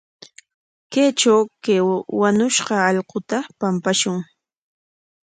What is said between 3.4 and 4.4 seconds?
pampashun.